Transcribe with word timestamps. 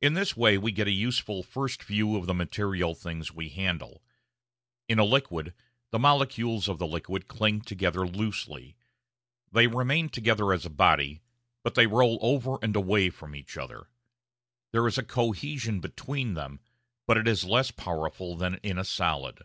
In 0.00 0.14
this 0.14 0.36
way 0.36 0.56
we 0.56 0.70
get 0.70 0.86
a 0.86 0.92
useful 0.92 1.42
first 1.42 1.82
view 1.82 2.14
of 2.16 2.26
the 2.26 2.32
material 2.32 2.94
things 2.94 3.32
we 3.32 3.48
handle. 3.48 4.00
In 4.88 5.00
a 5.00 5.04
liquid 5.04 5.52
the 5.90 5.98
molecules 5.98 6.68
of 6.68 6.78
the 6.78 6.86
liquid 6.86 7.26
cling 7.26 7.62
together 7.62 8.06
loosely. 8.06 8.76
They 9.50 9.66
remain 9.66 10.10
together 10.10 10.52
as 10.52 10.64
a 10.64 10.70
body, 10.70 11.22
but 11.64 11.74
they 11.74 11.88
roll 11.88 12.20
over 12.22 12.58
and 12.62 12.76
away 12.76 13.10
from 13.10 13.34
each 13.34 13.56
other. 13.56 13.88
There 14.70 14.86
is 14.86 14.96
"cohesion" 15.08 15.80
between 15.80 16.34
them, 16.34 16.60
but 17.08 17.16
it 17.16 17.26
is 17.26 17.42
less 17.42 17.72
powerful 17.72 18.36
than 18.36 18.60
in 18.62 18.78
a 18.78 18.84
solid. 18.84 19.42